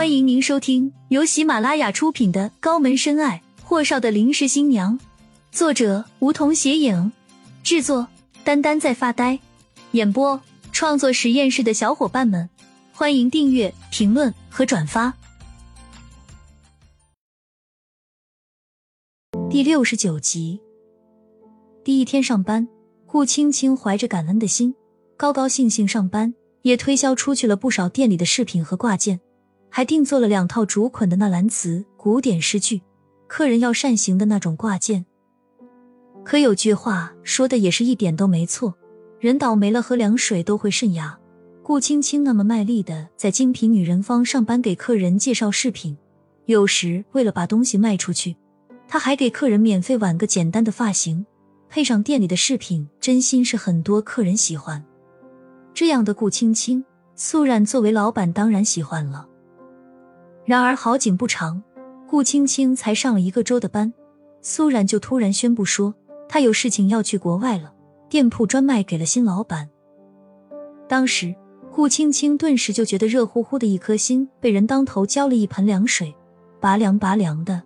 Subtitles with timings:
[0.00, 4.98] 欢迎您收听由喜马拉雅出品的《高门深爱：霍少的临时新娘》，
[5.52, 7.12] 作者梧桐斜影，
[7.62, 8.08] 制作
[8.42, 9.38] 丹丹在发呆，
[9.90, 10.40] 演播
[10.72, 12.48] 创作实验室的小伙伴们，
[12.94, 15.12] 欢迎订阅、评论和转发。
[19.50, 20.58] 第六十九集，
[21.84, 22.66] 第一天上班，
[23.04, 24.74] 顾青青怀着感恩的心，
[25.18, 29.20] 高高兴兴上班，也推销出去了不少店里的饰品和挂件。
[29.70, 32.82] 还定做了两套竹捆的纳兰词古典诗句，
[33.26, 35.06] 客人要善行的那种挂件。
[36.24, 38.74] 可有句话说的也是一点都没错，
[39.20, 41.18] 人倒霉了喝凉水都会渗牙。
[41.62, 45.96] 顾青青那么卖力的在精品女人坊上班，给客人介绍饰品，
[46.46, 48.36] 有时为了把东西卖出去，
[48.88, 51.24] 她还给客人免费挽个简单的发型，
[51.68, 54.84] 配上店里的饰品，真心是很多客人喜欢。
[55.72, 56.84] 这样的顾青青，
[57.14, 59.28] 素然作为老板当然喜欢了。
[60.50, 61.62] 然而好景不长，
[62.08, 63.94] 顾青青才上了一个周的班，
[64.42, 65.94] 苏然就突然宣布说
[66.28, 67.72] 他有事情要去国外了，
[68.08, 69.70] 店铺专卖给了新老板。
[70.88, 71.32] 当时
[71.70, 76.12] 顾青青顿时就觉得热乎乎的一颗心被人当头浇了一盆凉水，
[76.58, 77.62] 拔凉拔凉的。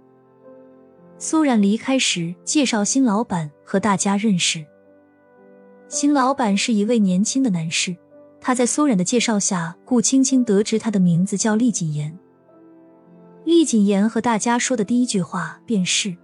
[1.16, 4.62] 苏然离开时介绍新老板和大家认识，
[5.88, 7.96] 新老板是一位年轻的男士，
[8.42, 12.18] 他在苏然的介绍下，顾青青得知他的名字叫厉谨言。
[13.44, 16.16] 厉谨言和大家说的第一句话便是：“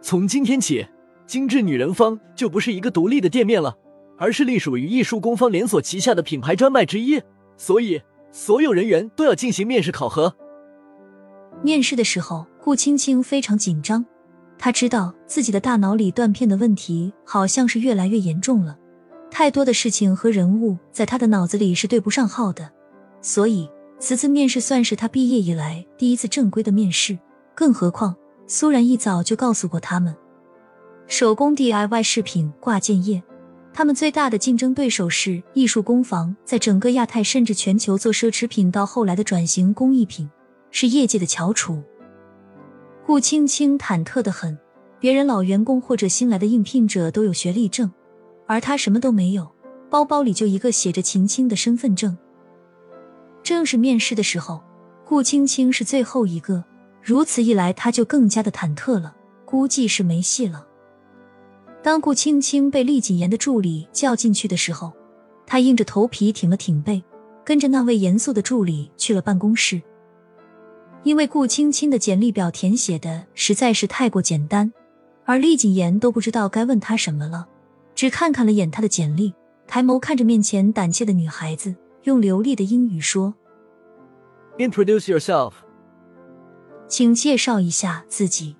[0.00, 0.86] 从今天起，
[1.26, 3.76] 精致女人坊就不是一个独立的店面了，
[4.16, 7.20] 而是隶属于艺术工坊连锁旗下的品牌专卖之一。
[7.58, 8.00] 所以，
[8.32, 10.34] 所有人员都要进行面试考核。”
[11.62, 14.06] 面试的时候，顾青青非常紧张，
[14.58, 18.78] 她知道自己的大脑里断片的问题好像是越来越严重了，
[19.30, 22.70] 太多的事情和人物在她的脑子里是对不上号的，
[23.20, 23.68] 所以。
[24.00, 27.18] 此次面试算是他毕业以来第一次正规的面试，
[27.54, 28.14] 更何况
[28.46, 30.14] 苏然一早就告诉过他们，
[31.06, 33.22] 手工 DIY 饰品挂件业，
[33.72, 40.30] 他们最大的竞争对手是艺术工坊，在整个亚太甚至全球做奢侈品，到后来的转型工艺品，
[40.70, 41.82] 是业界的翘楚。
[43.04, 44.56] 顾青青忐忑的很，
[45.00, 47.90] 别人老员工或者新来的应聘者都有学历证，
[48.46, 49.50] 而他什么都没有，
[49.90, 52.16] 包包里就一个写着秦青的身份证。
[53.48, 54.62] 正式面试的时候，
[55.06, 56.62] 顾青青是最后一个。
[57.02, 59.16] 如此一来，他就更加的忐忑了，
[59.46, 60.66] 估计是没戏了。
[61.82, 64.92] 当顾青青被厉谨言的助理叫进去的时候，
[65.46, 67.02] 他硬着头皮挺了挺背，
[67.42, 69.80] 跟着那位严肃的助理去了办公室。
[71.02, 74.70] 因为顾青青的简历表填写的实在是太过简单，
[75.24, 77.48] 而厉谨言都不知道该问他什么了，
[77.94, 79.32] 只看看了眼他的简历，
[79.66, 81.74] 抬眸看着面前胆怯的女孩子。
[82.04, 83.34] 用流利的英语说
[84.58, 85.52] ：“Introduce yourself，
[86.88, 88.56] 请介绍一下自己。”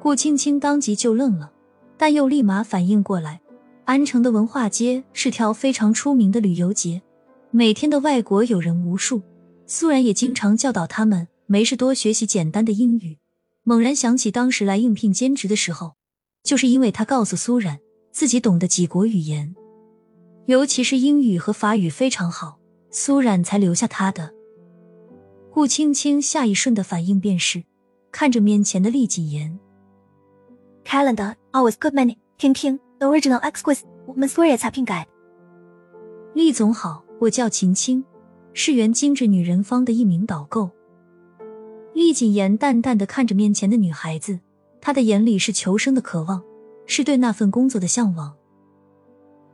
[0.00, 1.52] 顾青青当即就愣了，
[1.96, 3.40] 但又立马反应过来，
[3.84, 7.02] 安城的文化街是条非常出名的旅游街，
[7.50, 9.22] 每天的外国友人无数。
[9.66, 13.18] 苏然也经常教导他们没事多学习简单的英语。
[13.64, 15.94] 猛然想起当时来应聘兼职的时候，
[16.44, 17.80] 就是因为他告诉苏然
[18.12, 19.56] 自己懂得几国语言。
[20.46, 22.58] 尤其是英语和法语非常好，
[22.90, 24.32] 苏冉才留下他的。
[25.50, 27.64] 顾青青下一瞬的反应便是
[28.12, 29.58] 看着面前的厉谨言
[30.84, 35.06] ，Calendar always good money，听听 original exquisite，我们所有产品改。
[36.32, 38.04] 厉总好，我叫秦青，
[38.52, 40.70] 是原精致女人坊的一名导购。
[41.92, 44.38] 厉谨言淡淡的看着面前的女孩子，
[44.80, 46.40] 他的眼里是求生的渴望，
[46.86, 48.36] 是对那份工作的向往。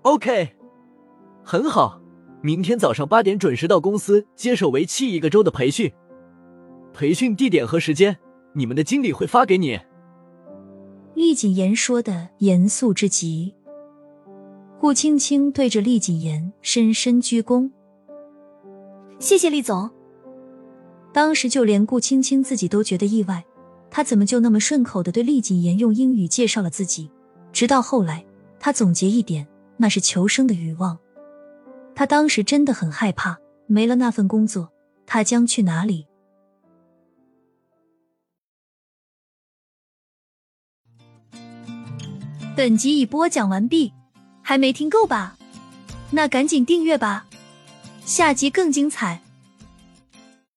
[0.02, 0.56] OK。
[1.44, 2.00] 很好，
[2.40, 5.92] 明天早上八点准时到公司接受为期一个周的培训。
[6.92, 8.16] 培训地点和时间，
[8.52, 9.78] 你们的经理会发给你。
[11.14, 13.54] 厉谨言说的严肃之极。
[14.80, 17.70] 顾青青对着厉谨言深深鞠躬，
[19.18, 19.88] 谢谢厉总。
[21.12, 23.44] 当时就连顾青青自己都觉得意外，
[23.90, 27.10] 他怎么就那么顺口的对厉谨言用英语介绍了自己？
[27.52, 28.24] 直到后来，
[28.58, 29.46] 他总结一点，
[29.76, 30.98] 那是求生的欲望。
[31.94, 34.72] 他当时真的很害怕，没了那份工作，
[35.06, 36.06] 他将去哪里？
[42.54, 43.92] 本集已播讲完毕，
[44.42, 45.36] 还没听够吧？
[46.10, 47.26] 那赶紧订阅吧，
[48.04, 49.22] 下集更精彩。